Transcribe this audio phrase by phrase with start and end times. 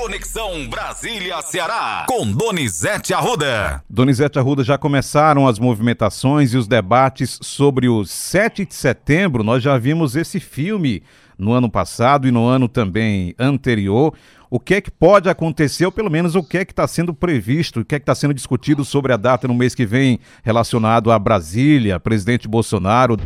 [0.00, 3.84] Conexão Brasília-Ceará, com Donizete Arruda.
[3.86, 9.44] Donizete Arruda, já começaram as movimentações e os debates sobre o 7 de setembro.
[9.44, 11.02] Nós já vimos esse filme
[11.36, 14.14] no ano passado e no ano também anterior.
[14.48, 17.12] O que é que pode acontecer, ou pelo menos o que é que está sendo
[17.12, 20.18] previsto, o que é que está sendo discutido sobre a data no mês que vem
[20.42, 23.18] relacionado a Brasília, presidente Bolsonaro?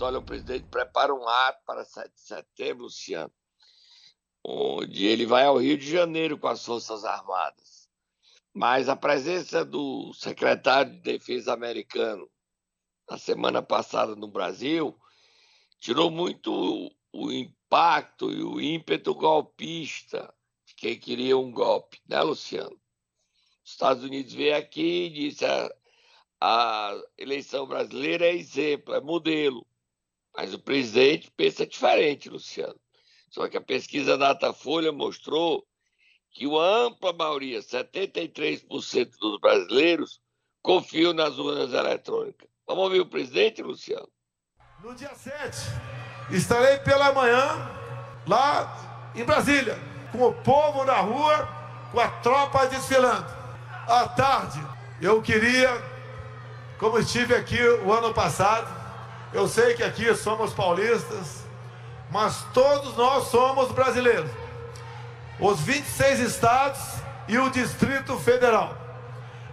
[0.00, 3.30] Olha, o presidente prepara um ato para 7 de setembro, Luciano
[4.44, 7.88] onde ele vai ao Rio de Janeiro com as Forças Armadas.
[8.52, 12.28] Mas a presença do secretário de Defesa americano
[13.08, 14.98] na semana passada no Brasil
[15.78, 20.32] tirou muito o impacto e o ímpeto golpista
[20.66, 22.80] de quem queria um golpe, né, Luciano?
[23.64, 25.70] Os Estados Unidos veio aqui e disse a,
[26.40, 29.66] a eleição brasileira é exemplo, é modelo.
[30.34, 32.80] Mas o presidente pensa diferente, Luciano.
[33.30, 35.64] Só que a pesquisa Datafolha mostrou
[36.32, 40.20] que a ampla maioria, 73% dos brasileiros,
[40.62, 42.48] confiam nas urnas eletrônicas.
[42.66, 44.08] Vamos ouvir o presidente, Luciano?
[44.82, 45.56] No dia 7,
[46.30, 47.70] estarei pela manhã
[48.26, 49.76] lá em Brasília,
[50.12, 51.48] com o povo na rua,
[51.92, 53.26] com a tropa desfilando.
[53.86, 54.60] À tarde,
[55.02, 55.70] eu queria,
[56.78, 58.68] como estive aqui o ano passado,
[59.32, 61.39] eu sei que aqui somos paulistas,
[62.10, 64.30] mas todos nós somos brasileiros.
[65.38, 66.80] Os 26 estados
[67.28, 68.76] e o Distrito Federal.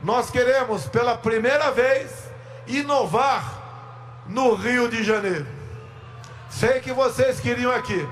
[0.04, 2.12] Nós queremos, pela primeira vez,
[2.66, 5.48] inovar no Rio de Janeiro.
[6.50, 8.08] Sei que vocês queriam aqui,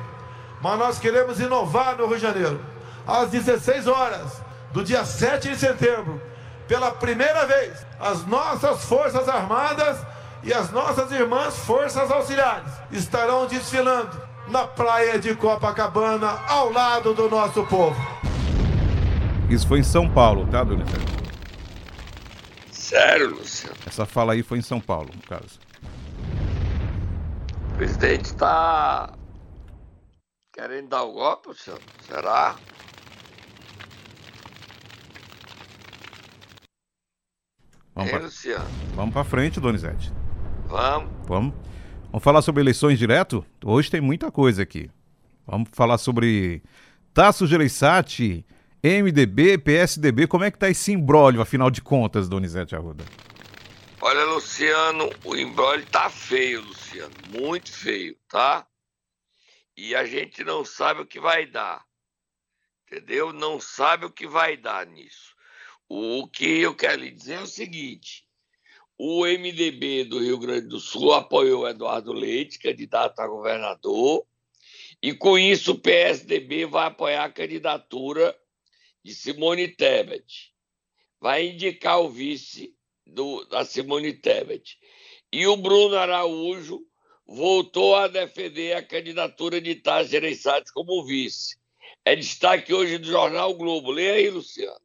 [0.61, 2.61] mas nós queremos inovar no Rio de Janeiro.
[3.05, 6.21] Às 16 horas do dia 7 de setembro,
[6.67, 9.97] pela primeira vez, as nossas Forças Armadas
[10.43, 17.29] e as nossas irmãs Forças Auxiliares estarão desfilando na praia de Copacabana, ao lado do
[17.29, 17.95] nosso povo.
[19.49, 20.85] Isso foi em São Paulo, tá, Dona
[22.71, 23.75] Sério, Luciano?
[23.85, 25.59] Essa fala aí foi em São Paulo, no caso.
[27.73, 29.13] O presidente está
[30.53, 31.81] querendo dar o golpe, Luciano?
[32.07, 32.55] Será?
[37.93, 38.29] Vamos para
[38.93, 40.11] Vamos frente, Donizete.
[40.67, 41.09] Vamos.
[41.27, 41.53] Vamos.
[42.15, 43.45] Vamos falar sobre eleições direto?
[43.61, 44.89] Hoje tem muita coisa aqui.
[45.45, 46.63] Vamos falar sobre
[47.13, 48.45] Tasso Gereissati,
[48.81, 50.25] MDB, PSDB.
[50.25, 53.03] Como é que tá esse imbróglio, afinal de contas, Donizete Arruda?
[53.99, 57.13] Olha, Luciano, o imbróglio tá feio, Luciano.
[57.37, 58.65] Muito feio, tá?
[59.75, 61.83] E a gente não sabe o que vai dar.
[62.87, 63.33] Entendeu?
[63.33, 65.35] Não sabe o que vai dar nisso.
[65.89, 68.24] O que eu quero lhe dizer é o seguinte:
[68.97, 74.25] o MDB do Rio Grande do Sul apoiou Eduardo Leite, candidato a governador,
[75.01, 78.35] e com isso o PSDB vai apoiar a candidatura
[79.03, 80.53] de Simone Tebet.
[81.19, 82.73] Vai indicar o vice
[83.05, 84.79] do, da Simone Tebet.
[85.31, 86.81] E o Bruno Araújo
[87.27, 91.57] voltou a defender a candidatura de Taz Gereissati como vice.
[92.03, 93.91] É destaque hoje do jornal Globo.
[93.91, 94.84] Leia aí, Luciano.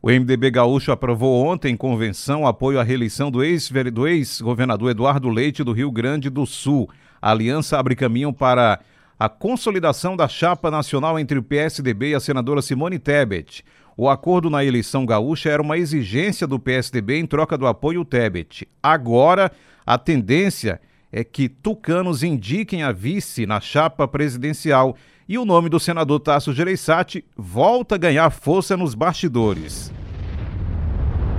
[0.00, 5.72] O MDB gaúcho aprovou ontem em convenção apoio à reeleição do ex-governador Eduardo Leite do
[5.72, 6.88] Rio Grande do Sul.
[7.20, 8.78] A aliança abre caminho para
[9.18, 13.64] a consolidação da chapa nacional entre o PSDB e a senadora Simone Tebet.
[13.96, 18.68] O acordo na eleição gaúcha era uma exigência do PSDB em troca do apoio Tebet.
[18.80, 19.50] Agora,
[19.84, 20.80] a tendência
[21.10, 24.96] é que tucanos indiquem a vice na chapa presidencial
[25.28, 29.92] e o nome do senador Tasso Gereissati volta a ganhar força nos bastidores.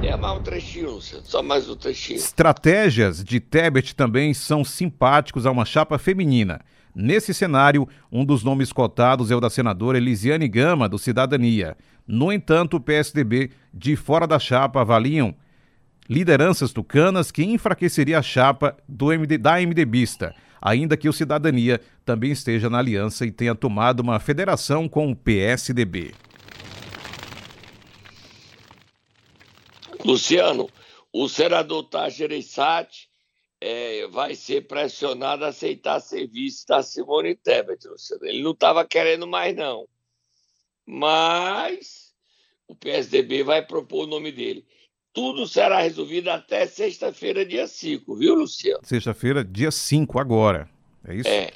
[0.03, 2.17] É mais um trechinho, só mais um trechinho.
[2.17, 6.61] Estratégias de Tebet também são simpáticos a uma chapa feminina.
[6.93, 11.75] Nesse cenário, um dos nomes cotados é o da senadora Elisiane Gama, do Cidadania.
[12.07, 15.35] No entanto, o PSDB, de fora da chapa, avaliam
[16.07, 22.31] lideranças tucanas que enfraqueceria a chapa do MD, da MDBista ainda que o Cidadania também
[22.31, 26.13] esteja na aliança e tenha tomado uma federação com o PSDB.
[30.03, 30.69] Luciano,
[31.11, 33.09] o senador Tajereissati
[33.61, 38.25] é, vai ser pressionado a aceitar serviço da Simone Tebet, Luciano.
[38.25, 39.87] Ele não estava querendo mais, não.
[40.85, 42.13] Mas
[42.67, 44.65] o PSDB vai propor o nome dele.
[45.19, 48.79] Tudo será resolvido até sexta-feira, dia 5, viu, Luciano?
[48.85, 50.69] Sexta-feira, dia 5, agora.
[51.03, 51.27] É isso?
[51.27, 51.51] É.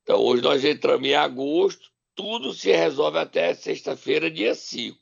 [0.00, 4.96] Então, hoje nós entramos em agosto, tudo se resolve até sexta-feira, dia 5,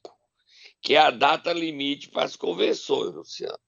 [0.80, 3.58] que é a data limite para as convenções, Luciano.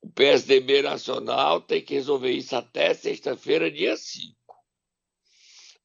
[0.00, 4.34] O PSDB Nacional tem que resolver isso até sexta-feira, dia 5.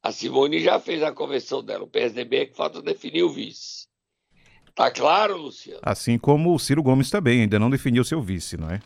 [0.01, 1.83] A Simone já fez a convenção dela.
[1.83, 3.90] O PSDB é que falta definir o vice.
[4.75, 5.79] Tá claro, Luciano?
[5.83, 8.81] Assim como o Ciro Gomes também, ainda não definiu seu vice, não é?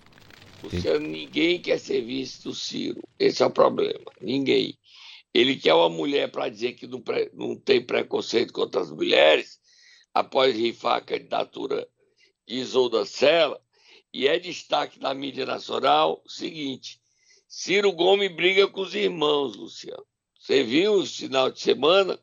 [0.64, 3.02] Luciano, ninguém quer ser vice do Ciro.
[3.20, 4.12] Esse é o problema.
[4.20, 4.78] Ninguém.
[5.34, 7.04] Ele quer uma mulher para dizer que não,
[7.34, 9.60] não tem preconceito contra as mulheres,
[10.14, 11.88] após rifar a candidatura
[12.48, 13.62] de Isolda Sela,
[14.14, 17.02] e é destaque na mídia nacional o seguinte:
[17.48, 20.06] Ciro Gomes briga com os irmãos, Luciano.
[20.40, 22.18] Você viu o final de semana?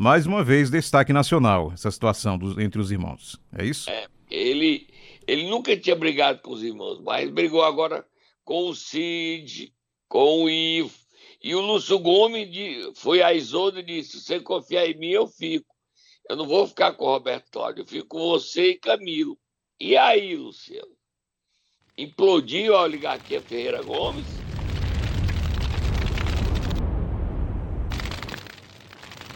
[0.00, 3.36] Mais uma vez, destaque nacional, essa situação dos, entre os irmãos.
[3.52, 3.90] É isso?
[3.90, 4.86] É, ele,
[5.26, 8.06] ele nunca tinha brigado com os irmãos, mas brigou agora
[8.44, 9.74] com o Cid,
[10.08, 10.94] com o Ivo.
[11.42, 12.48] E o Lúcio Gomes
[12.94, 15.74] foi a Isolda e disse: se você confiar em mim, eu fico.
[16.30, 19.36] Eu não vou ficar com o Roberto Cláudio, eu fico com você e Camilo.
[19.80, 20.96] E aí, Luciano?
[21.96, 24.47] Implodiu a oligarquia Ferreira Gomes?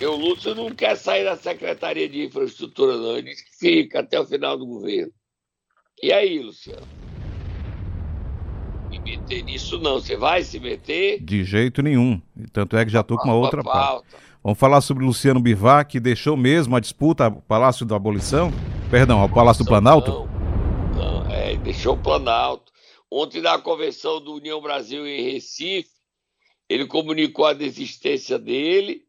[0.03, 3.17] Porque o Lúcio não quer sair da Secretaria de Infraestrutura, não.
[3.17, 5.13] Ele disse que fica até o final do governo.
[6.03, 6.85] E aí, Luciano?
[8.91, 10.01] Me meter nisso não.
[10.01, 11.23] Você vai se meter?
[11.23, 12.21] De jeito nenhum.
[12.53, 14.05] Tanto é que já estou com uma outra pauta.
[14.43, 18.53] Vamos falar sobre Luciano Bivar, que deixou mesmo a disputa ao Palácio da Abolição?
[18.91, 20.29] Perdão, ao Palácio do Planalto?
[20.97, 22.73] Não, não, é, deixou o Planalto.
[23.09, 25.91] Ontem, na convenção do União Brasil em Recife,
[26.69, 29.05] ele comunicou a desistência dele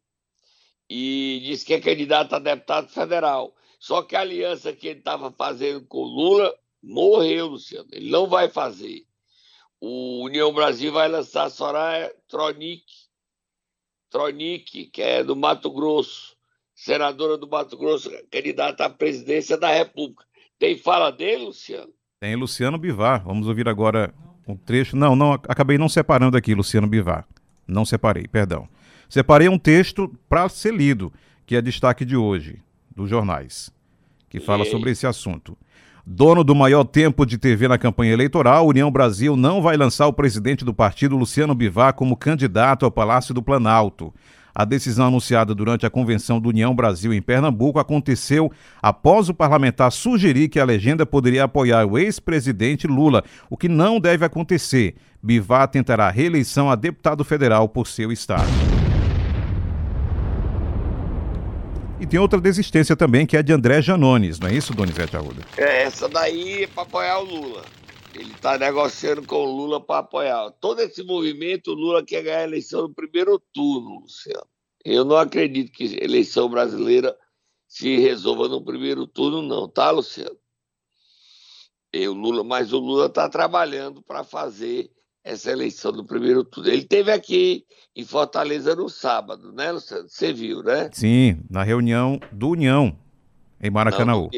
[0.95, 3.55] e disse que é candidato a deputado federal.
[3.79, 6.53] Só que a aliança que ele estava fazendo com Lula
[6.83, 7.89] morreu, Luciano.
[7.91, 9.03] Ele não vai fazer.
[9.81, 12.83] O União Brasil vai lançar a Soraya Tronic,
[14.11, 16.37] Tronic, que é do Mato Grosso,
[16.75, 20.23] senadora do Mato Grosso, candidata à presidência da República.
[20.59, 21.91] Tem fala dele, Luciano?
[22.19, 23.23] Tem Luciano Bivar.
[23.25, 24.13] Vamos ouvir agora
[24.47, 24.95] um trecho.
[24.95, 27.27] Não, não, acabei não separando aqui, Luciano Bivar.
[27.67, 28.69] Não separei, perdão.
[29.09, 31.11] Separei um texto para ser lido,
[31.45, 32.59] que é destaque de hoje,
[32.95, 33.71] dos jornais,
[34.29, 35.57] que fala sobre esse assunto.
[36.05, 40.13] Dono do maior tempo de TV na campanha eleitoral, União Brasil não vai lançar o
[40.13, 44.13] presidente do partido, Luciano Bivar, como candidato ao Palácio do Planalto.
[44.53, 48.51] A decisão anunciada durante a convenção do União Brasil em Pernambuco aconteceu
[48.81, 53.99] após o parlamentar sugerir que a legenda poderia apoiar o ex-presidente Lula, o que não
[53.99, 54.95] deve acontecer.
[55.23, 58.82] Bivar tentará reeleição a deputado federal por seu estado.
[62.03, 65.41] E tem outra desistência também, que é de André Janones, não é isso, Donizete Arruda?
[65.55, 67.63] É, essa daí é para apoiar o Lula.
[68.13, 70.51] Ele está negociando com o Lula para apoiar.
[70.59, 74.45] Todo esse movimento, o Lula quer ganhar a eleição no primeiro turno, Luciano.
[74.83, 77.15] Eu não acredito que a eleição brasileira
[77.69, 80.35] se resolva no primeiro turno, não, tá, Luciano?
[81.93, 84.91] Eu, Lula, mas o Lula está trabalhando para fazer
[85.23, 86.69] essa eleição do primeiro turno.
[86.69, 87.65] Ele teve aqui
[87.95, 90.09] em Fortaleza no sábado, né, Luciano?
[90.09, 90.89] Você viu, né?
[90.91, 92.95] Sim, na reunião do União,
[93.61, 94.13] em Maracanã.
[94.13, 94.29] Não,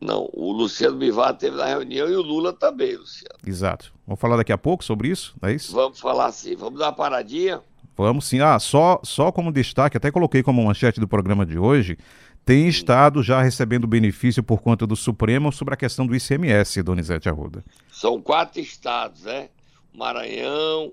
[0.00, 3.38] não, o Luciano Bivar teve na reunião e o Lula também, Luciano.
[3.46, 3.92] Exato.
[4.06, 5.72] Vamos falar daqui a pouco sobre isso, não é isso?
[5.72, 6.56] Vamos falar sim.
[6.56, 7.60] Vamos dar uma paradinha?
[7.96, 8.40] Vamos sim.
[8.40, 11.98] Ah, só, só como destaque, até coloquei como manchete do programa de hoje,
[12.44, 17.28] tem estado já recebendo benefício por conta do Supremo sobre a questão do ICMS, Donizete
[17.28, 17.62] Arruda.
[17.92, 19.50] São quatro estados, né?
[19.92, 20.92] Maranhão,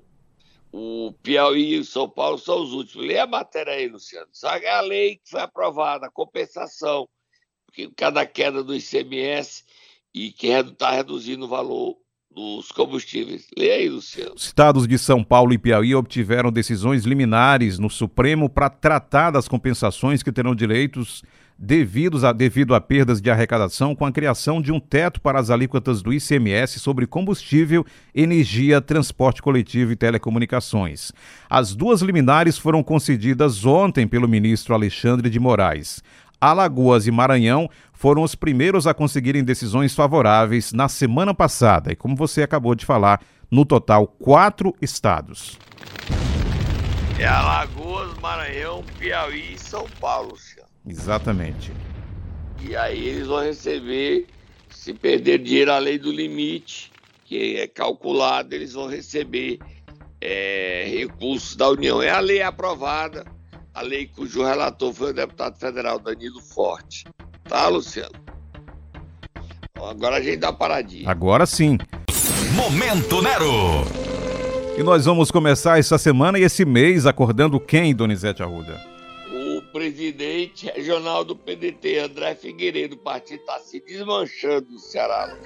[0.71, 3.07] o Piauí e São Paulo são os últimos.
[3.07, 4.27] Lê a matéria aí, Luciano.
[4.31, 7.07] Sabe é a lei que foi aprovada, a compensação,
[7.65, 9.63] porque cada queda do ICMS
[10.13, 11.97] e que está reduzindo o valor
[12.30, 13.47] dos combustíveis.
[13.57, 14.35] Lê aí, Luciano.
[14.35, 19.47] Os estados de São Paulo e Piauí obtiveram decisões liminares no Supremo para tratar das
[19.47, 21.23] compensações que terão direitos
[21.57, 25.49] devidos a, devido a perdas de arrecadação com a criação de um teto para as
[25.49, 31.11] alíquotas do ICMS sobre combustível, energia, transporte coletivo e telecomunicações.
[31.49, 36.04] As duas liminares foram concedidas ontem pelo ministro Alexandre de Moraes.
[36.40, 42.16] Alagoas e Maranhão foram os primeiros a conseguirem decisões favoráveis na semana passada, e como
[42.16, 45.57] você acabou de falar, no total, quatro estados.
[47.18, 50.35] É Alagoas, Maranhão, Piauí e São Paulo,
[50.87, 51.71] Exatamente.
[52.61, 54.27] E aí eles vão receber,
[54.69, 56.91] se perder dinheiro além do limite,
[57.25, 59.59] que é calculado, eles vão receber
[60.21, 62.01] é, recursos da União.
[62.01, 63.25] É a lei aprovada,
[63.73, 67.06] a lei cujo relator foi o deputado federal Danilo Forte.
[67.44, 68.27] Tá, Luciano?
[69.79, 71.09] agora a gente dá paradinha.
[71.09, 71.77] Agora sim.
[72.56, 73.85] Momento Nero.
[74.77, 78.96] E nós vamos começar essa semana e esse mês acordando quem, Donizete Arruda?
[79.78, 82.96] presidente regional do PDT, André Figueiredo.
[82.96, 85.38] O partido está se desmanchando no Ceará.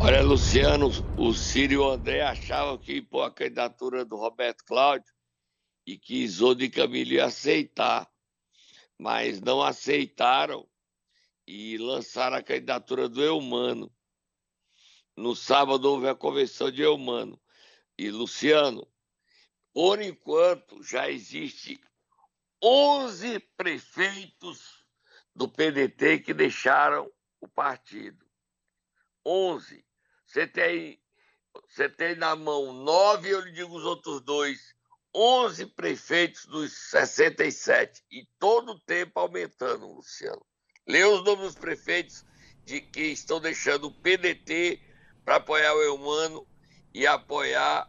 [0.00, 5.12] Olha, Luciano, o Círio André achava que pô, a candidatura do Roberto Cláudio
[5.84, 8.08] e que Isolde e Camilo ia aceitar,
[8.96, 10.68] mas não aceitaram
[11.54, 13.94] e lançaram a candidatura do Eumano.
[15.14, 17.38] No sábado houve a convenção de Eumano.
[17.98, 18.90] E, Luciano,
[19.70, 21.78] por enquanto já existe
[22.64, 24.82] 11 prefeitos
[25.34, 28.24] do PDT que deixaram o partido.
[29.22, 29.84] 11.
[30.26, 31.02] Você tem,
[31.68, 34.74] você tem na mão nove, eu lhe digo os outros dois.
[35.14, 40.42] 11 prefeitos dos 67 e todo o tempo aumentando, Luciano.
[40.86, 42.24] Lê os nomes dos prefeitos
[42.66, 44.80] de que estão deixando o PDT
[45.24, 46.44] para apoiar o Eumano
[46.92, 47.88] e apoiar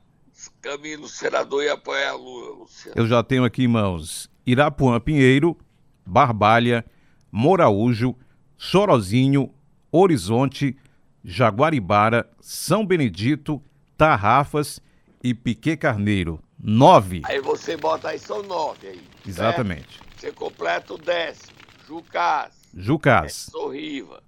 [0.62, 2.94] Camilo Senador e apoiar Lula, Luciano.
[2.96, 5.58] Eu já tenho aqui em mãos Irapuã Pinheiro,
[6.06, 6.86] Barbalha,
[7.32, 8.16] Moraújo,
[8.58, 9.54] Sorozinho,
[9.92, 10.78] Horizonte,
[11.24, 13.62] Jaguaribara, São Benedito,
[13.98, 14.80] Tarrafas
[15.24, 16.40] e Piquet Carneiro.
[16.60, 17.22] Nove.
[17.26, 19.02] Aí você bota aí, são nove aí.
[19.28, 19.98] Exatamente.
[19.98, 20.20] Certo?
[20.20, 21.58] Você completa o décimo.
[21.88, 22.63] Jucás.
[22.74, 23.48] Jucás.
[23.48, 24.24] É, Sorriva.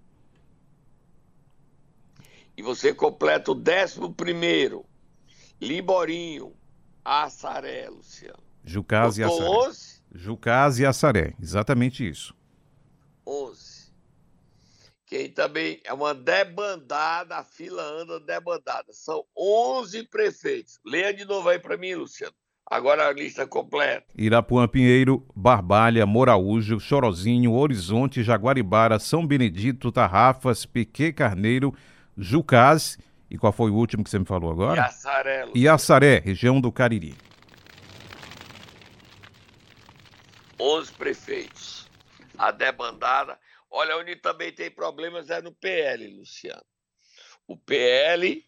[2.58, 4.86] E você completa o décimo primeiro.
[5.60, 6.56] Liborinho.
[7.04, 8.44] Assaré, Luciano.
[8.64, 9.50] Jucás e Assaré.
[9.50, 10.02] 11?
[10.14, 11.36] Jucás e Assaré.
[11.40, 12.36] Exatamente isso.
[13.25, 13.75] 11.
[15.06, 18.92] Quem também é uma debandada, a fila anda debandada.
[18.92, 20.80] São 11 prefeitos.
[20.84, 22.34] Leia de novo aí para mim, Luciano.
[22.65, 24.05] Agora a lista completa.
[24.17, 31.75] Irapuã Pinheiro, Barbalha, Moraújo, Chorozinho, Horizonte, Jaguaribara, São Benedito, Tarrafas, Piquet Carneiro,
[32.17, 32.98] Jucás.
[33.29, 34.81] E qual foi o último que você me falou agora?
[34.81, 35.48] Iaçaré.
[35.55, 37.15] Iaçaré, região do Cariri.
[40.60, 41.88] 11 prefeitos.
[42.38, 43.38] A debandada.
[43.69, 46.63] Olha, onde também tem problemas é no PL, Luciano.
[47.48, 48.43] O PL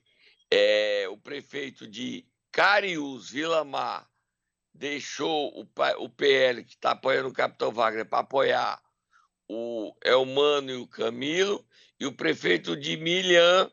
[0.49, 2.25] é o prefeito de
[2.57, 4.09] Cariús, Vila Mar,
[4.73, 8.81] deixou o, o PL, que está apoiando o Capitão Wagner, para apoiar
[9.47, 11.63] o Elmano e o Camilo,
[11.99, 13.71] e o prefeito de Milhã,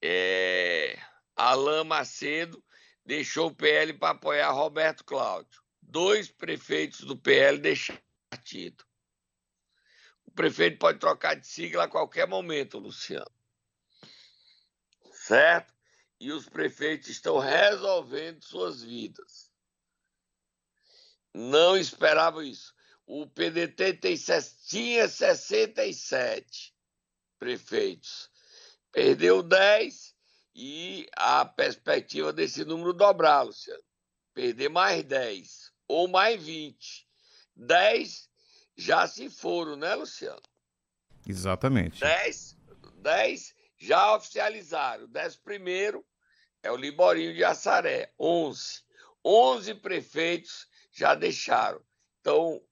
[0.00, 0.96] é,
[1.34, 2.64] Alain Macedo,
[3.04, 5.60] deixou o PL para apoiar Roberto Cláudio.
[5.82, 8.84] Dois prefeitos do PL deixaram o partido.
[10.24, 13.32] O prefeito pode trocar de sigla a qualquer momento, Luciano.
[15.10, 15.71] Certo?
[16.22, 19.50] E os prefeitos estão resolvendo suas vidas.
[21.34, 22.72] Não esperavam isso.
[23.04, 24.16] O PDT tem,
[24.68, 26.72] tinha 67
[27.40, 28.30] prefeitos,
[28.92, 30.14] perdeu 10
[30.54, 33.82] e a perspectiva desse número dobrar, Luciano.
[34.32, 37.08] Perder mais 10 ou mais 20.
[37.56, 38.30] 10
[38.76, 40.40] já se foram, né, Luciano?
[41.26, 41.98] Exatamente.
[41.98, 42.56] 10,
[42.98, 45.08] 10 já oficializaram.
[45.08, 46.06] 10 primeiro
[46.62, 48.82] é o Liborinho de Assaré, 11.
[49.24, 51.80] 11 prefeitos já deixaram.
[52.20, 52.62] Então,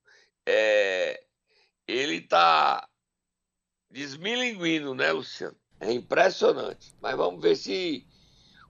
[0.47, 1.25] é,
[1.87, 2.89] ele está
[3.91, 5.57] desmilinguindo, né, Luciano?
[5.81, 6.95] É impressionante.
[7.01, 8.07] Mas vamos ver se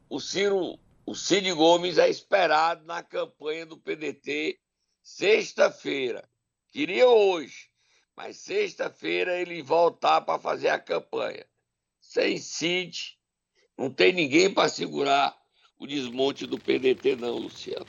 [0.09, 4.59] o Ciro, o Cid Gomes é esperado na campanha do PDT
[5.03, 6.29] sexta-feira.
[6.69, 7.71] Queria hoje,
[8.17, 11.45] mas sexta-feira ele voltar para fazer a campanha.
[12.01, 13.19] Sem Cid,
[13.81, 15.35] não tem ninguém para segurar
[15.79, 17.87] o desmonte do PDT, não, Luciano.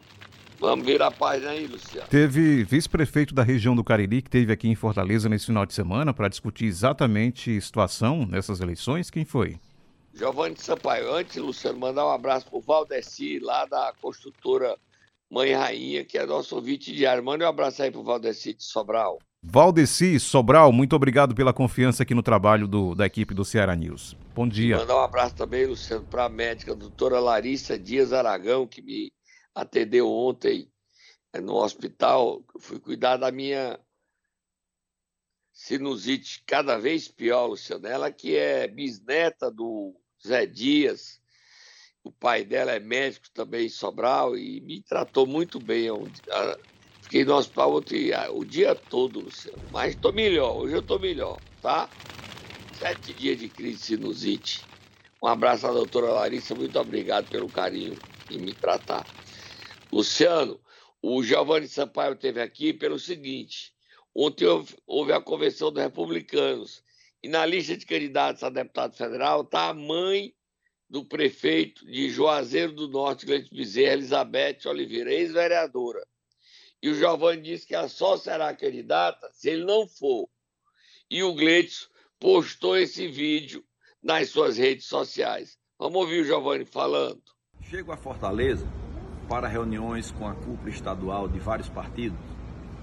[0.57, 2.07] Vamos ver a página aí, Luciano.
[2.07, 6.13] Teve vice-prefeito da região do Cariri que teve aqui em Fortaleza nesse final de semana
[6.13, 9.09] para discutir exatamente a situação nessas eleições.
[9.09, 9.59] Quem foi?
[10.13, 11.13] Giovanni Sampaio.
[11.13, 14.77] Antes, Luciano, mandar um abraço para o Valdeci, lá da construtora
[15.29, 17.21] Mãe Rainha, que é nosso ouvinte diário.
[17.21, 19.19] Manda um abraço aí para o Valdeci de Sobral.
[19.43, 24.15] Valdeci Sobral, muito obrigado pela confiança aqui no trabalho do, da equipe do Ceará News.
[24.35, 24.77] Bom dia.
[24.77, 29.11] Mandar um abraço também, Luciano, para a médica, a doutora Larissa Dias Aragão, que me
[29.55, 30.71] atendeu ontem
[31.33, 32.45] é, no hospital.
[32.53, 33.79] Eu fui cuidar da minha
[35.51, 37.87] sinusite cada vez pior, Luciano.
[37.87, 41.19] Ela que é bisneta do Zé Dias,
[42.03, 45.89] o pai dela é médico também em Sobral e me tratou muito bem.
[47.11, 47.83] Fiquei no hospital
[48.15, 49.61] ah, o dia todo, Luciano.
[49.69, 51.89] Mas estou melhor, hoje eu estou melhor, tá?
[52.79, 54.61] Sete dias de crise sinusite.
[55.21, 57.97] Um abraço à doutora Larissa, muito obrigado pelo carinho
[58.29, 59.05] em me tratar.
[59.91, 60.57] Luciano,
[61.01, 63.73] o Giovanni Sampaio esteve aqui pelo seguinte:
[64.15, 66.81] ontem houve, houve a convenção dos republicanos
[67.21, 70.33] e na lista de candidatos a deputado federal está a mãe
[70.89, 76.07] do prefeito de Juazeiro do Norte, Gleito Bezerra, Elizabeth Oliveira, ex-vereadora.
[76.81, 80.27] E o Giovanni disse que ela só será candidata se ele não for.
[81.09, 81.87] E o Gleitson
[82.19, 83.63] postou esse vídeo
[84.01, 85.57] nas suas redes sociais.
[85.77, 87.21] Vamos ouvir o Giovanni falando.
[87.61, 88.67] Chego a Fortaleza
[89.29, 92.19] para reuniões com a cúpula estadual de vários partidos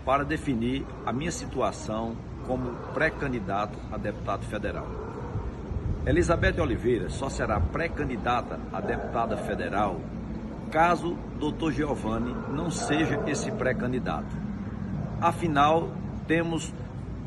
[0.04, 4.86] para definir a minha situação como pré-candidato a deputado federal.
[6.06, 10.00] Elizabeth Oliveira só será pré-candidata a deputada federal
[10.68, 11.72] caso Dr.
[11.72, 14.36] Giovanni não seja esse pré-candidato.
[15.20, 15.90] Afinal,
[16.26, 16.72] temos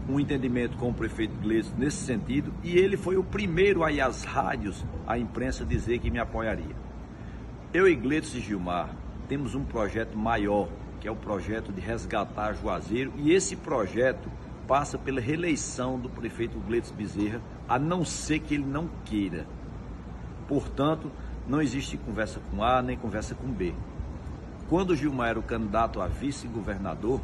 [0.07, 4.01] um entendimento com o prefeito Gleison nesse sentido e ele foi o primeiro a ir
[4.01, 6.75] às rádios, à imprensa, dizer que me apoiaria.
[7.73, 8.95] Eu e Gleison e Gilmar
[9.27, 10.67] temos um projeto maior,
[10.99, 14.29] que é o projeto de resgatar Juazeiro e esse projeto
[14.67, 19.45] passa pela reeleição do prefeito Gleison Bezerra, a não ser que ele não queira.
[20.47, 21.11] Portanto,
[21.47, 23.73] não existe conversa com A nem conversa com B.
[24.69, 27.19] Quando Gilmar era o candidato a vice-governador,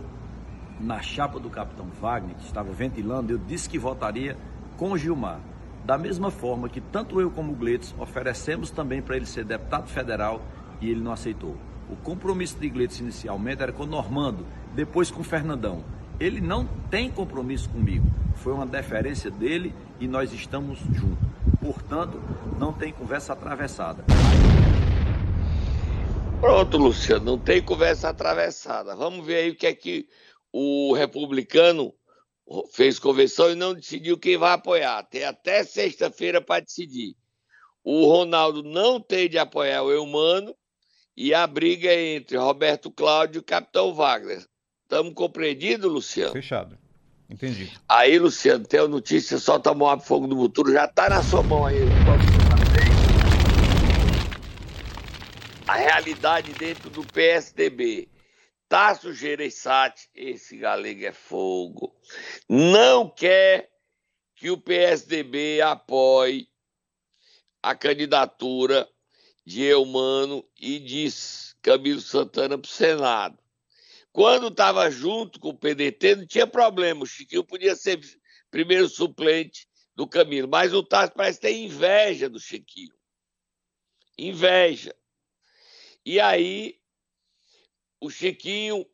[0.80, 4.38] na chapa do capitão Wagner, que estava ventilando, eu disse que votaria
[4.78, 5.40] com Gilmar.
[5.86, 9.88] Da mesma forma que tanto eu como o Gleitz oferecemos também para ele ser deputado
[9.88, 10.42] federal
[10.82, 11.56] e ele não aceitou.
[11.90, 14.46] O compromisso de Gleitz inicialmente era com Normando,
[14.76, 15.84] depois com Fernandão.
[16.20, 18.06] Ele não tem compromisso comigo.
[18.36, 21.27] Foi uma deferência dele e nós estamos juntos.
[21.68, 22.18] Portanto,
[22.58, 24.06] não tem conversa atravessada.
[26.40, 28.96] Pronto, Luciano, não tem conversa atravessada.
[28.96, 30.08] Vamos ver aí o que é que
[30.50, 31.94] o republicano
[32.72, 35.04] fez convenção e não decidiu quem vai apoiar.
[35.04, 37.18] Tem até sexta-feira para decidir.
[37.84, 40.56] O Ronaldo não tem de apoiar o Eumano
[41.18, 44.46] e a briga é entre Roberto Cláudio e o Capitão Wagner.
[44.84, 46.32] Estamos compreendidos, Luciano?
[46.32, 46.78] Fechado.
[47.30, 47.72] Entendi.
[47.88, 51.44] Aí, Luciano, tem a notícia, solta a mão fogo do futuro, já está na sua
[51.44, 51.80] mão aí.
[55.68, 58.08] A realidade dentro do PSDB.
[58.70, 61.96] Tasso Gereissati, esse galego é fogo,
[62.50, 63.70] não quer
[64.36, 66.50] que o PSDB apoie
[67.64, 68.88] a candidatura
[69.46, 71.08] de Eumano e de
[71.62, 73.38] Camilo Santana para o Senado.
[74.18, 77.04] Quando estava junto com o PDT, não tinha problema.
[77.04, 78.00] O Chiquinho podia ser
[78.50, 80.48] primeiro suplente do Camilo.
[80.48, 82.96] Mas o Tasso parece ter inveja do Chiquinho.
[84.18, 84.98] Inveja.
[86.04, 86.82] E aí,
[88.02, 88.90] o Chiquinho,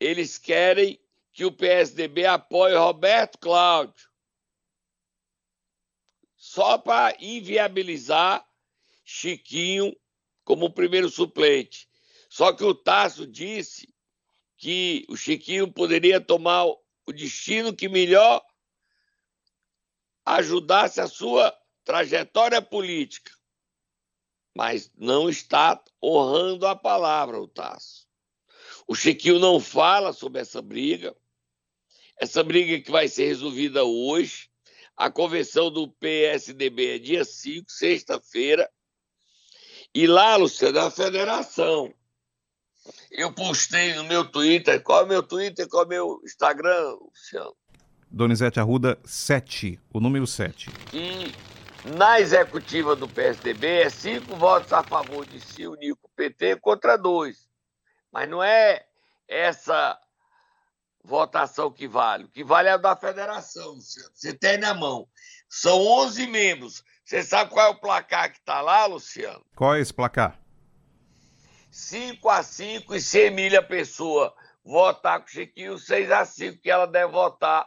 [0.00, 1.00] eles querem
[1.32, 4.10] que o PSDB apoie Roberto Cláudio.
[6.34, 8.44] Só para inviabilizar
[9.04, 9.96] Chiquinho
[10.42, 11.88] como primeiro suplente.
[12.28, 13.93] Só que o Tasso disse
[14.64, 18.42] que o Chiquinho poderia tomar o destino que melhor
[20.24, 23.30] ajudasse a sua trajetória política.
[24.56, 28.08] Mas não está honrando a palavra, o Tasso.
[28.88, 31.14] O Chiquinho não fala sobre essa briga.
[32.16, 34.48] Essa briga que vai ser resolvida hoje.
[34.96, 38.72] A convenção do PSDB é dia 5, sexta-feira.
[39.94, 41.94] E lá, Luciano, é a federação
[43.14, 44.82] eu postei no meu Twitter.
[44.82, 45.68] Qual é o meu Twitter?
[45.68, 47.54] Qual é o meu Instagram, Luciano?
[48.10, 50.70] Donizete Arruda 7, o número 7.
[50.92, 51.32] E
[51.96, 56.96] na executiva do PSDB é cinco votos a favor de si, o Nico PT, contra
[56.96, 57.48] dois.
[58.12, 58.84] Mas não é
[59.28, 59.98] essa
[61.02, 62.24] votação que vale.
[62.24, 64.10] O que vale é a da federação, Luciano.
[64.14, 65.06] Você tem na mão.
[65.48, 66.82] São 11 membros.
[67.04, 69.44] Você sabe qual é o placar que está lá, Luciano?
[69.54, 70.38] Qual é esse placar?
[71.74, 74.32] 5 a 5 e se Emília Pessoa
[74.64, 77.66] votar com o Chiquinho, 6 a 5 que ela deve votar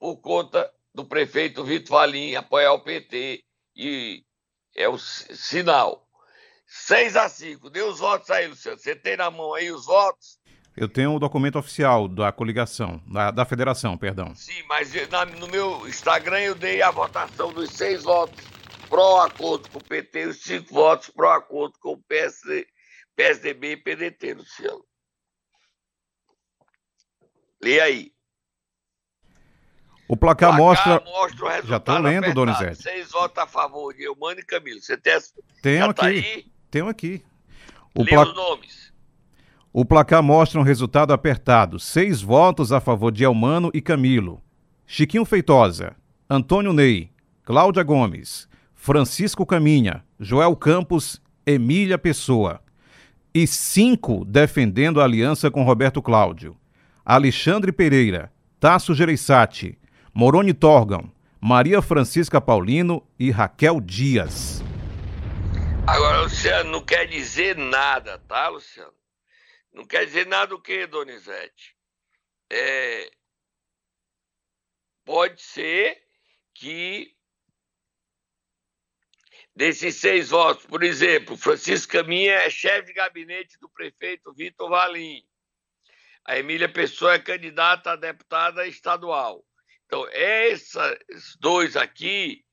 [0.00, 3.44] por conta do prefeito Vitor Valim apoiar o PT.
[3.76, 4.24] E
[4.74, 6.08] é o sinal.
[6.66, 8.78] 6 a 5 Dê os votos aí, Luciano.
[8.78, 10.40] Você tem na mão aí os votos?
[10.76, 14.34] Eu tenho o documento oficial da coligação, da, da federação, perdão.
[14.34, 18.44] Sim, mas na, no meu Instagram eu dei a votação dos seis votos
[18.88, 22.66] pró acordo com o PT e os cinco votos pró acordo com o PSD,
[23.16, 24.84] PSDB e PDT, Luciano.
[27.62, 28.12] Lê aí.
[30.06, 31.02] O placar, o placar mostra.
[31.04, 32.34] mostra o resultado Já estou lendo, apertado.
[32.34, 32.82] Donizete.
[32.82, 34.80] Seis votos a favor de Eumano e Camilo.
[34.80, 35.32] Você tem essa...
[35.62, 36.42] Tenho tá aqui.
[36.42, 37.24] Tá Tenho aqui.
[37.94, 38.22] O Lê pla...
[38.22, 38.92] os nomes.
[39.72, 41.80] O placar mostra um resultado apertado.
[41.80, 44.42] Seis votos a favor de Elmano e Camilo.
[44.86, 45.96] Chiquinho Feitosa,
[46.30, 47.10] Antônio Ney,
[47.42, 52.62] Cláudia Gomes, Francisco Caminha, Joel Campos, Emília Pessoa
[53.36, 56.58] e cinco defendendo a aliança com Roberto Cláudio.
[57.04, 59.78] Alexandre Pereira, Tasso Gereissati,
[60.14, 64.64] Moroni Torgam, Maria Francisca Paulino e Raquel Dias.
[65.86, 68.94] Agora, Luciano, não quer dizer nada, tá, Luciano?
[69.70, 71.76] Não quer dizer nada o que, Donizete?
[72.50, 73.10] É...
[75.04, 75.98] Pode ser
[76.54, 77.14] que
[79.56, 85.26] Desses seis votos, por exemplo, Francisco Caminha é chefe de gabinete do prefeito Vitor Valim.
[86.26, 89.42] A Emília Pessoa é candidata a deputada estadual.
[89.86, 92.44] Então, esses dois aqui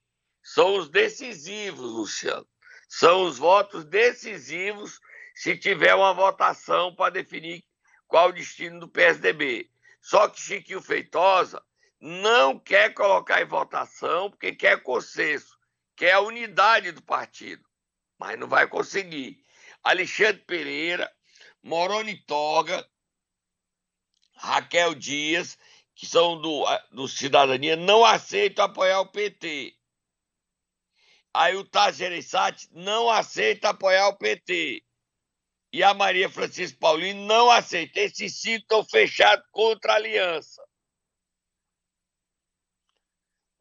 [0.42, 2.48] são os decisivos, Luciano.
[2.88, 4.98] São os votos decisivos
[5.34, 7.62] se tiver uma votação para definir
[8.06, 9.68] qual o destino do PSDB.
[10.00, 11.62] Só que Chiquinho Feitosa
[12.00, 15.58] não quer colocar em votação porque quer consenso,
[15.96, 17.64] quer a unidade do partido,
[18.18, 19.42] mas não vai conseguir.
[19.82, 21.12] Alexandre Pereira,
[21.62, 22.88] Moroni Toga,
[24.34, 25.58] Raquel Dias,
[25.94, 29.76] que são do, do Cidadania, não aceitam apoiar o PT.
[31.32, 34.84] Aí o Tassi Gereissati não aceita apoiar o PT.
[35.72, 37.98] E a Maria Francisca Paulino não aceita.
[38.00, 40.62] Esses cinco estão fechados contra a aliança.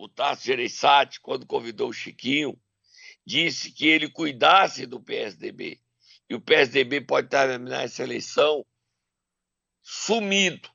[0.04, 2.60] O Tassi Gereissati, quando convidou o Chiquinho,
[3.26, 5.80] disse que ele cuidasse do PSDB.
[6.30, 8.66] E o PSDB pode terminar essa eleição
[9.82, 10.70] sumido.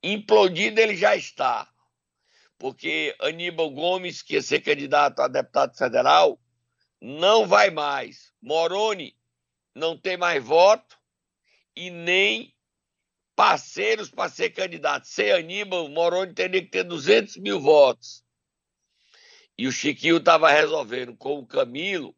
[0.00, 1.68] Implodido ele já está.
[2.56, 6.40] Porque Aníbal Gomes, que ia ser candidato a deputado federal,
[7.00, 8.32] não vai mais.
[8.40, 9.18] Moroni
[9.74, 10.96] não tem mais voto
[11.74, 12.54] e nem
[13.34, 15.08] parceiros para ser candidato.
[15.08, 18.29] Sem Aníbal, Moroni teria que ter 200 mil votos.
[19.60, 22.16] E o Chiquinho estava resolvendo com o Camilo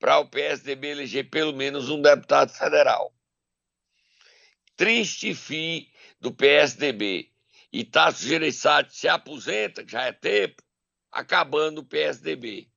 [0.00, 3.14] para o PSDB eleger pelo menos um deputado federal.
[4.74, 5.86] Triste fim
[6.18, 7.30] do PSDB.
[7.70, 10.62] E Tasso Gereissati se aposenta, que já é tempo,
[11.12, 12.70] acabando o PSDB.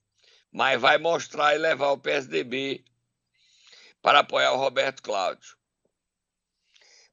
[0.51, 2.83] Mas vai mostrar e levar o PSDB
[4.01, 5.55] para apoiar o Roberto Cláudio.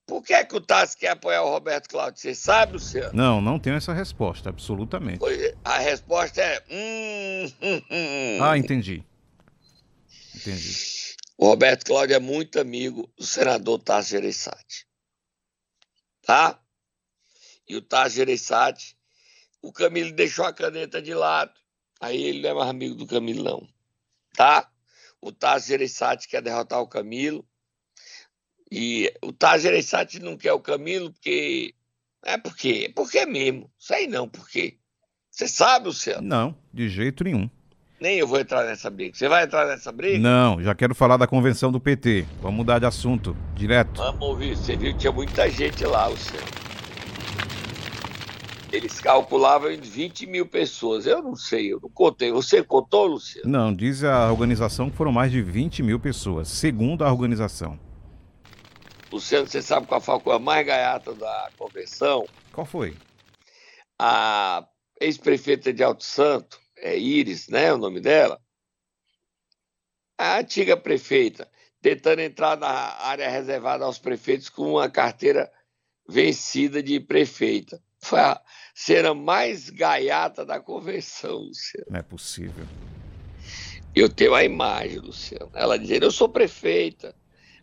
[0.08, 2.20] Por que, é que o Tassi quer apoiar o Roberto Cláudio?
[2.20, 3.10] Você sabe, Luciano?
[3.12, 5.20] Não, não tenho essa resposta, absolutamente.
[5.62, 6.64] A resposta é.
[6.70, 8.38] Hum, hum, hum.
[8.42, 9.04] Ah, entendi.
[10.34, 10.74] Entendi.
[11.36, 14.88] O Roberto Cláudio é muito amigo do senador Tassi Gereissati
[16.28, 16.60] tá?
[17.66, 18.94] E o Tasso Gereissati,
[19.62, 21.58] o Camilo deixou a caneta de lado.
[21.98, 23.68] Aí ele não é mais amigo do Camilo, não.
[24.34, 24.70] Tá?
[25.22, 27.47] O Tasso Gereissati quer derrotar o Camilo.
[28.70, 31.74] E o Tasso Gereissati não quer o Camilo porque...
[32.24, 32.92] É por quê?
[32.94, 33.70] Por que mesmo?
[33.78, 34.76] Sei não, por quê?
[35.30, 36.26] Você sabe, Luciano?
[36.26, 37.48] Não, de jeito nenhum.
[38.00, 39.16] Nem eu vou entrar nessa briga.
[39.16, 40.18] Você vai entrar nessa briga?
[40.18, 42.26] Não, já quero falar da convenção do PT.
[42.40, 43.98] Vamos mudar de assunto, direto.
[43.98, 44.56] Vamos ouvir.
[44.56, 46.46] Você viu que tinha muita gente lá, Luciano.
[48.70, 51.06] Eles calculavam em 20 mil pessoas.
[51.06, 52.30] Eu não sei, eu não contei.
[52.30, 53.48] Você contou, Luciano?
[53.48, 57.78] Não, diz a organização que foram mais de 20 mil pessoas, segundo a organização.
[59.10, 62.26] Luciano, você sabe qual foi a mais gaiata da convenção?
[62.52, 62.96] Qual foi?
[63.98, 64.66] A
[65.00, 68.40] ex-prefeita de Alto Santo, é Iris, né, o nome dela,
[70.16, 71.48] a antiga prefeita,
[71.80, 75.50] tentando entrar na área reservada aos prefeitos com uma carteira
[76.08, 77.80] vencida de prefeita.
[78.00, 78.40] Foi a
[78.74, 81.86] cena mais gaiata da convenção, Luciano.
[81.90, 82.66] Não é possível.
[83.94, 85.50] Eu tenho a imagem, Luciano.
[85.54, 87.14] Ela dizendo, eu sou prefeita.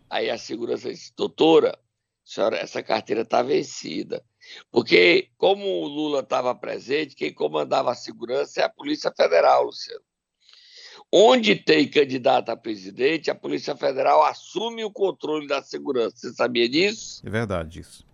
[0.08, 1.78] Aí a segurança disse, doutora,
[2.24, 4.24] senhora, essa carteira está vencida.
[4.70, 10.04] Porque, como o Lula estava presente, quem comandava a segurança é a Polícia Federal, Luciano.
[11.12, 16.16] Onde tem candidato a presidente, a Polícia Federal assume o controle da segurança.
[16.16, 17.22] Você sabia disso?
[17.24, 18.04] É verdade isso.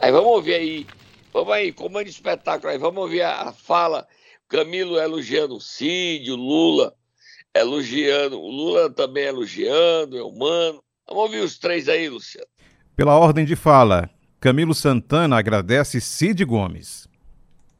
[0.00, 0.86] Aí vamos ouvir aí,
[1.32, 4.06] vamos aí, comando espetáculo aí, vamos ouvir a fala,
[4.48, 6.96] Camilo elogiando o Cid, o Lula
[7.54, 10.82] elogiando, o Lula também elogiando, é humano.
[11.06, 12.46] Vamos ouvir os três aí, Luciano.
[12.94, 17.08] Pela ordem de fala, Camilo Santana agradece Cid Gomes.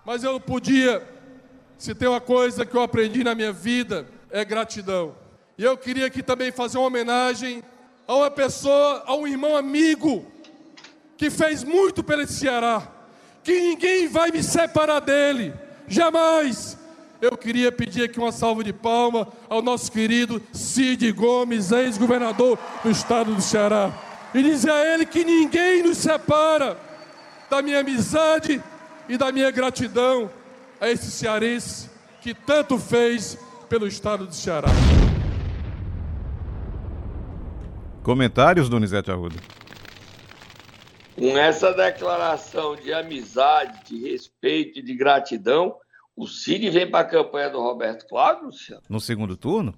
[0.04, 1.02] Mas eu não podia,
[1.76, 5.14] se tem uma coisa que eu aprendi na minha vida, é gratidão.
[5.59, 7.62] E eu queria aqui também fazer uma homenagem
[8.07, 10.24] a uma pessoa, a um irmão amigo,
[11.16, 12.87] que fez muito pelo Ceará,
[13.42, 15.52] que ninguém vai me separar dele,
[15.87, 16.78] jamais.
[17.20, 22.90] Eu queria pedir aqui uma salva de palma ao nosso querido Cid Gomes, ex-governador do
[22.90, 23.92] estado do Ceará
[24.33, 26.78] e dizer a Ele que ninguém nos separa
[27.50, 28.62] da minha amizade
[29.09, 30.31] e da minha gratidão
[30.81, 33.37] a esse cearense que tanto fez
[33.68, 34.68] pelo estado do Ceará.
[38.04, 39.37] Comentários, Donizete Arruda?
[41.16, 45.74] Com essa declaração de amizade, de respeito e de gratidão,
[46.18, 48.83] o Cid vem para a campanha do Roberto Cláudio, Luciano?
[48.88, 49.72] No segundo turno?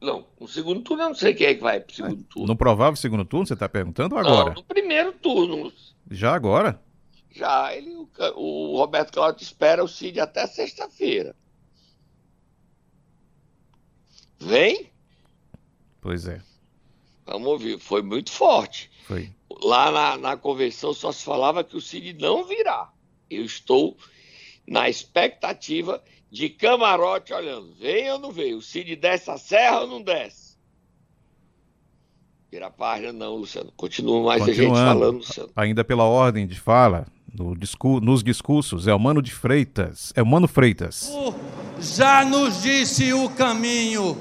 [0.00, 2.48] Não, no segundo turno eu não sei quem é que vai pro segundo turno.
[2.48, 4.46] No provável segundo turno, você está perguntando ou agora?
[4.46, 5.70] Não, no primeiro turno.
[6.10, 6.80] Já agora?
[7.30, 11.36] Já, ele, o, o Roberto Cláudio espera o Cid até sexta-feira.
[14.38, 14.90] Vem?
[16.00, 16.40] Pois é.
[17.26, 17.78] Vamos ouvir.
[17.78, 18.90] Foi muito forte.
[19.04, 19.30] Foi.
[19.62, 22.90] Lá na, na convenção só se falava que o Cid não virá.
[23.28, 23.96] Eu estou
[24.66, 27.72] na expectativa de camarote olhando.
[27.74, 28.54] Vem ou não vem?
[28.54, 30.56] O Cid desce a serra ou não desce?
[32.50, 33.72] Vira a página, não, Luciano.
[33.76, 35.50] Continua mais a gente falando, Luciano.
[35.56, 40.12] Ainda pela ordem de fala, no discur nos discursos, é o Mano de Freitas.
[40.16, 41.12] É o Mano Freitas.
[41.80, 44.16] Já nos disse o caminho,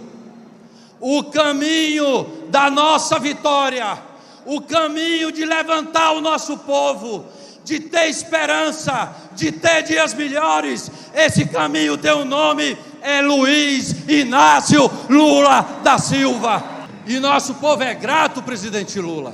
[1.00, 3.98] o caminho da nossa vitória,
[4.46, 7.26] o caminho de levantar o nosso povo,
[7.66, 10.90] de ter esperança, de ter dias melhores.
[11.14, 16.64] Esse caminho tem um nome, é Luiz Inácio Lula da Silva.
[17.08, 19.34] E nosso povo é grato, presidente Lula,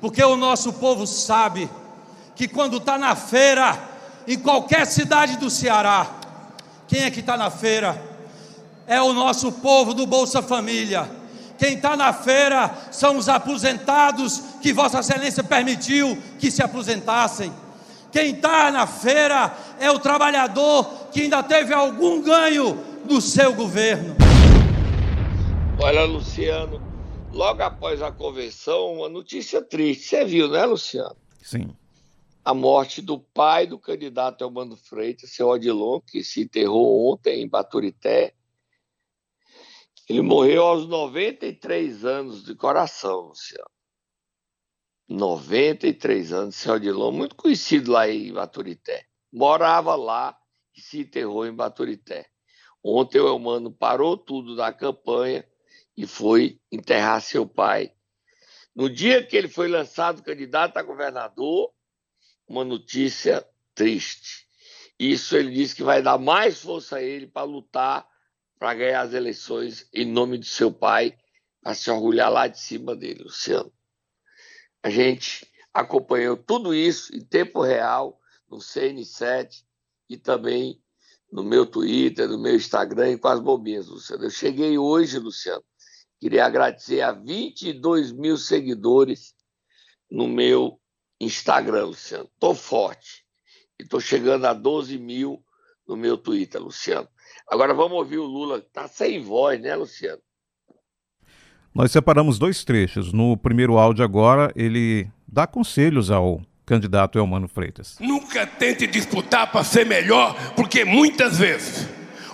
[0.00, 1.68] porque o nosso povo sabe
[2.34, 3.78] que quando está na feira,
[4.26, 6.06] em qualquer cidade do Ceará,
[6.88, 8.02] quem é que está na feira?
[8.86, 11.19] É o nosso povo do Bolsa Família.
[11.60, 17.52] Quem está na feira são os aposentados que Vossa Excelência permitiu que se aposentassem.
[18.10, 24.16] Quem está na feira é o trabalhador que ainda teve algum ganho do seu governo.
[25.78, 26.80] Olha, Luciano,
[27.30, 30.06] logo após a convenção, uma notícia triste.
[30.06, 31.16] Você viu, né, Luciano?
[31.42, 31.76] Sim.
[32.42, 37.46] A morte do pai do candidato Elmano Freitas, seu Odilon, que se enterrou ontem em
[37.46, 38.32] Baturité.
[40.10, 43.70] Ele morreu aos 93 anos de coração, Luciano.
[45.08, 49.06] 93 anos, seu Odilon, muito conhecido lá em Baturité.
[49.32, 50.36] Morava lá
[50.76, 52.28] e se enterrou em Baturité.
[52.82, 55.48] Ontem o Elmano parou tudo da campanha
[55.96, 57.94] e foi enterrar seu pai.
[58.74, 61.72] No dia que ele foi lançado candidato a governador,
[62.48, 63.46] uma notícia
[63.76, 64.48] triste.
[64.98, 68.09] Isso ele disse que vai dar mais força a ele para lutar
[68.60, 71.16] para ganhar as eleições em nome de seu pai,
[71.62, 73.72] para se orgulhar lá de cima dele, Luciano.
[74.82, 78.20] A gente acompanhou tudo isso em tempo real
[78.50, 79.64] no CN7
[80.10, 80.78] e também
[81.32, 84.24] no meu Twitter, no meu Instagram e com as bobinhas, Luciano.
[84.24, 85.64] Eu cheguei hoje, Luciano,
[86.18, 89.34] queria agradecer a 22 mil seguidores
[90.10, 90.78] no meu
[91.18, 92.28] Instagram, Luciano.
[92.34, 93.24] Estou forte.
[93.78, 95.42] E estou chegando a 12 mil
[95.86, 97.08] no meu Twitter, Luciano.
[97.50, 100.22] Agora vamos ouvir o Lula, tá sem voz, né, Luciano?
[101.74, 103.12] Nós separamos dois trechos.
[103.12, 107.96] No primeiro áudio agora, ele dá conselhos ao candidato Elmano Freitas.
[107.98, 111.88] Nunca tente disputar para ser melhor, porque muitas vezes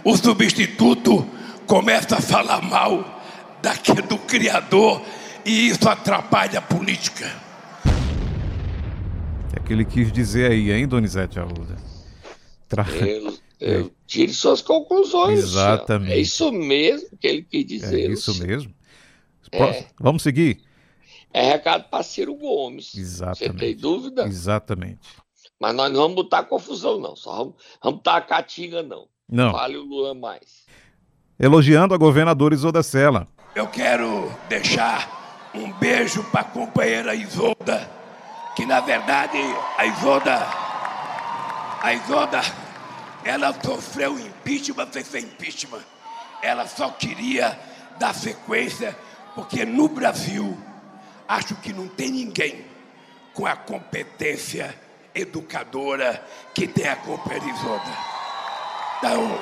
[0.05, 1.27] o substituto
[1.67, 3.23] começa a falar mal
[3.63, 5.03] daquele do criador
[5.47, 7.25] e isso atrapalha a política.
[9.55, 11.77] É que ele quis dizer aí, hein, Donizete Arruda?
[12.69, 12.85] Tra...
[13.61, 15.39] eu tire suas conclusões.
[15.39, 16.13] Exatamente.
[16.13, 18.11] É isso mesmo que ele quis dizer.
[18.11, 18.75] É isso mesmo.
[19.53, 19.87] É.
[19.99, 20.63] Vamos seguir?
[21.33, 22.95] É recado para Ciro Gomes.
[22.95, 23.39] Exatamente.
[23.39, 24.27] Você tem dúvida?
[24.27, 25.01] Exatamente.
[25.61, 27.17] Mas nós não vamos botar confusão, não.
[27.17, 29.09] Só vamos, vamos botar a catinga, não.
[29.29, 29.53] Não.
[29.53, 30.67] Fale o Lula mais.
[31.39, 33.29] Elogiando a governadora Isolda Sela.
[33.55, 37.91] Eu quero deixar um beijo para a companheira Isolda,
[38.55, 39.39] que na verdade
[39.79, 40.47] a Isolda,
[41.83, 42.41] a Isolda,
[43.27, 45.83] ela sofreu impeachment sem ser impeachment.
[46.41, 47.59] Ela só queria
[47.99, 48.97] dar sequência
[49.35, 50.57] porque no Brasil,
[51.27, 52.65] acho que não tem ninguém
[53.35, 54.73] com a competência
[55.13, 57.91] educadora que tem a Comperizoda.
[58.99, 59.41] Então,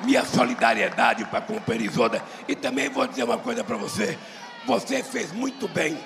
[0.00, 2.24] minha solidariedade para a Comperizoda.
[2.48, 4.18] E também vou dizer uma coisa para você.
[4.66, 5.98] Você fez muito bem,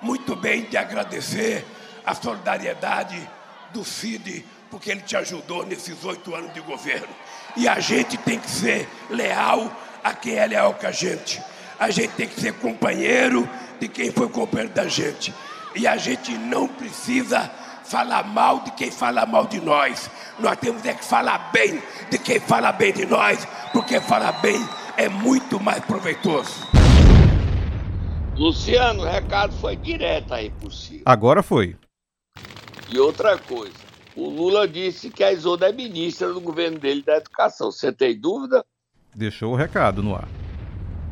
[0.00, 1.64] muito bem de agradecer
[2.06, 3.28] a solidariedade
[3.72, 7.08] do Cid, porque ele te ajudou nesses oito anos de governo.
[7.56, 9.70] E a gente tem que ser leal
[10.02, 11.42] a quem é leal com a gente
[11.80, 13.48] a gente tem que ser companheiro
[13.80, 15.32] de quem foi companheiro da gente.
[15.74, 17.50] E a gente não precisa
[17.84, 20.10] falar mal de quem fala mal de nós.
[20.38, 24.62] Nós temos é que falar bem de quem fala bem de nós, porque falar bem
[24.98, 26.68] é muito mais proveitoso.
[28.36, 31.00] Luciano, o recado foi direto aí por si.
[31.06, 31.76] Agora foi.
[32.90, 33.72] E outra coisa,
[34.16, 37.70] o Lula disse que a Isolda é ministra do governo dele da educação.
[37.70, 38.64] Você tem dúvida?
[39.14, 40.28] Deixou o recado no ar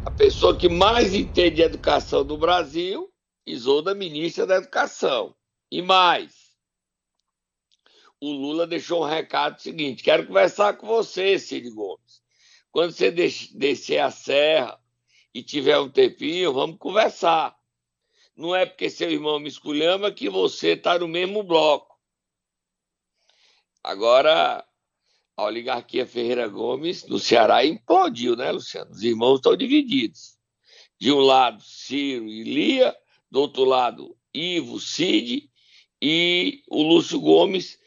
[0.08, 3.12] a pessoa que mais entende de educação do Brasil,
[3.46, 5.34] Isolda, ministra da Educação.
[5.70, 6.56] E mais,
[8.18, 12.22] o Lula deixou um recado seguinte: quero conversar com você, Cid Gomes.
[12.70, 14.80] Quando você descer a serra
[15.34, 17.54] e tiver um tempinho, vamos conversar.
[18.34, 21.87] Não é porque seu irmão me esculhama que você está no mesmo bloco.
[23.88, 24.62] Agora,
[25.34, 28.90] a oligarquia Ferreira Gomes no Ceará implodiu, né, Luciano?
[28.90, 30.36] Os irmãos estão divididos.
[31.00, 32.94] De um lado, Ciro e Lia,
[33.30, 35.50] do outro lado, Ivo, Cid
[36.02, 37.78] e o Lúcio Gomes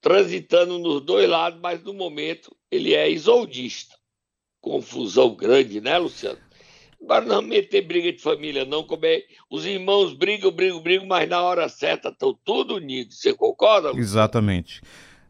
[0.00, 3.96] transitando nos dois lados, mas no momento ele é isoldista.
[4.60, 6.40] Confusão grande, né, Luciano?
[7.04, 11.28] Agora não meter briga de família, não, como é, os irmãos brigam, brigam, brigam, mas
[11.28, 13.20] na hora certa estão tudo unidos.
[13.20, 13.92] Você concorda?
[13.94, 14.80] Exatamente.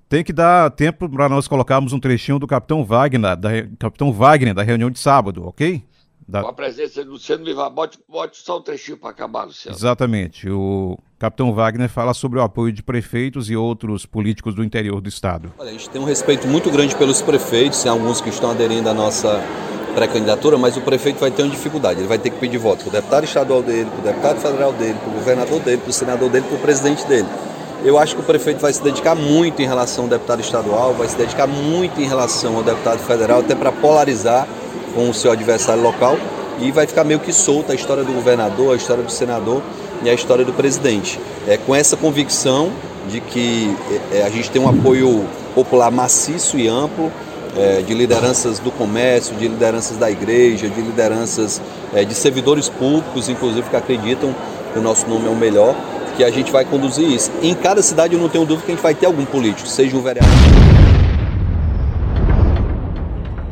[0.08, 4.54] Tem que dar tempo para nós colocarmos um trechinho do Capitão Wagner, da Capitão Wagner
[4.54, 5.82] da reunião de sábado, ok?
[6.26, 6.42] Da...
[6.42, 7.68] Com a presença de Luciano Vivar.
[7.70, 9.76] Bote, bote só um trechinho para acabar, Luciano.
[9.76, 10.48] Exatamente.
[10.48, 15.08] O Capitão Wagner fala sobre o apoio de prefeitos e outros políticos do interior do
[15.08, 15.52] estado.
[15.58, 18.88] Olha, a gente tem um respeito muito grande pelos prefeitos, tem alguns que estão aderindo
[18.88, 19.42] à nossa
[19.94, 22.88] pré-candidatura, mas o prefeito vai ter uma dificuldade, ele vai ter que pedir voto para
[22.88, 25.92] o deputado estadual dele, para o deputado federal dele, para o governador dele, para o
[25.92, 27.28] senador dele, para o presidente dele.
[27.84, 31.06] Eu acho que o prefeito vai se dedicar muito em relação ao deputado estadual, vai
[31.06, 34.48] se dedicar muito em relação ao deputado federal, até para polarizar
[34.94, 36.16] com o seu adversário local
[36.60, 39.62] e vai ficar meio que solta a história do governador, a história do senador
[40.02, 41.20] e a história do presidente.
[41.46, 42.72] É com essa convicção
[43.08, 43.76] de que
[44.12, 47.12] é, a gente tem um apoio popular maciço e amplo
[47.56, 51.60] é, de lideranças do comércio, de lideranças da igreja, de lideranças
[51.92, 54.34] é, de servidores públicos, inclusive que acreditam
[54.72, 55.74] que o nosso nome é o melhor,
[56.16, 57.30] que a gente vai conduzir isso.
[57.42, 59.96] Em cada cidade eu não tenho dúvida que a gente vai ter algum político, seja
[59.96, 60.30] um vereador.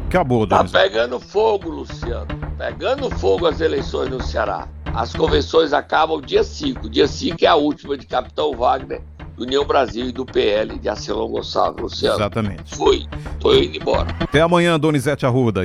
[0.09, 2.27] Acabou, Tá pegando fogo, Luciano.
[2.59, 4.69] Pegando fogo as eleições no Ceará.
[4.95, 6.91] As convenções acabam dia 5.
[6.91, 9.01] Dia 5 é a última de Capitão Wagner,
[9.43, 12.17] do União Brasil e do PL de Arcelon Gonçalves, Luciano.
[12.17, 12.75] Exatamente.
[12.77, 13.05] Foi.
[13.41, 14.15] Tô indo embora.
[14.21, 15.61] Até amanhã, Donizete Arruda.